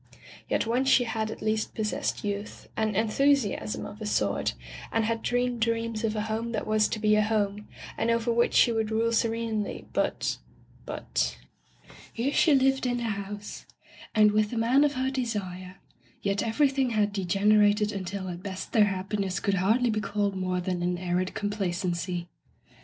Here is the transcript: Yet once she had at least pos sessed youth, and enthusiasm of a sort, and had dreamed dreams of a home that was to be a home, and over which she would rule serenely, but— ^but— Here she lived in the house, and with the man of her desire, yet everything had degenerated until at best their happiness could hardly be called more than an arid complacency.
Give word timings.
Yet 0.49 0.65
once 0.65 0.89
she 0.89 1.03
had 1.03 1.29
at 1.29 1.43
least 1.43 1.75
pos 1.75 1.91
sessed 1.91 2.23
youth, 2.23 2.67
and 2.75 2.95
enthusiasm 2.95 3.85
of 3.85 4.01
a 4.01 4.07
sort, 4.07 4.55
and 4.91 5.05
had 5.05 5.21
dreamed 5.21 5.59
dreams 5.61 6.03
of 6.03 6.15
a 6.15 6.21
home 6.21 6.53
that 6.53 6.65
was 6.65 6.87
to 6.87 6.99
be 6.99 7.15
a 7.15 7.21
home, 7.21 7.67
and 7.99 8.09
over 8.09 8.33
which 8.33 8.55
she 8.55 8.71
would 8.71 8.89
rule 8.89 9.11
serenely, 9.11 9.85
but— 9.93 10.37
^but— 10.87 11.35
Here 12.13 12.33
she 12.33 12.55
lived 12.55 12.87
in 12.87 12.97
the 12.97 13.03
house, 13.03 13.67
and 14.15 14.31
with 14.31 14.49
the 14.49 14.57
man 14.57 14.83
of 14.83 14.93
her 14.95 15.11
desire, 15.11 15.75
yet 16.23 16.41
everything 16.41 16.89
had 16.89 17.13
degenerated 17.13 17.91
until 17.91 18.27
at 18.27 18.41
best 18.41 18.71
their 18.73 18.85
happiness 18.85 19.39
could 19.39 19.53
hardly 19.61 19.91
be 19.91 20.01
called 20.01 20.35
more 20.35 20.59
than 20.59 20.81
an 20.81 20.97
arid 20.97 21.35
complacency. 21.35 22.27